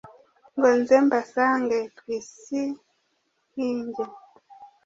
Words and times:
ngo 0.55 0.69
nze 0.79 0.95
mbasange 1.05 1.77
twisihinge 1.97 4.03